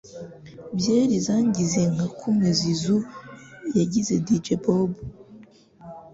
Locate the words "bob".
4.63-4.91